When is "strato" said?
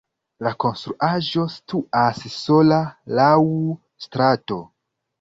4.09-4.63